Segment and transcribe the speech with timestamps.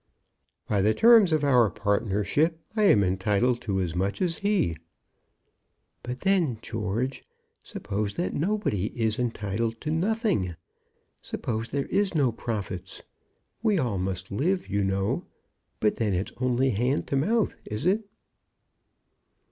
[0.67, 4.75] "By the terms of our partnership I am entitled to as much as he."
[6.01, 7.23] "But then, George,
[7.61, 10.55] suppose that nobody is entitled to nothing!
[11.21, 13.03] Suppose there is no profits.
[13.61, 15.27] We all must live, you know,
[15.79, 18.09] but then it's only hand to mouth; is it?"